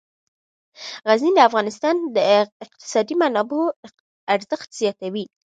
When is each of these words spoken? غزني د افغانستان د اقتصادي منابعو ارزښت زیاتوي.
غزني 1.07 1.31
د 1.35 1.39
افغانستان 1.49 1.95
د 2.15 2.17
اقتصادي 2.65 3.15
منابعو 3.21 3.65
ارزښت 4.33 4.69
زیاتوي. 4.81 5.25